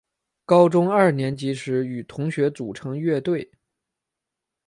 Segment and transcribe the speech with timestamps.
[0.47, 3.51] 高中二年级时与同学组成乐队。